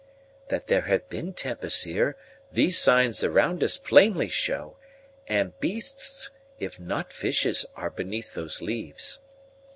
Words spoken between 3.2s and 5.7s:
around us plainly show; and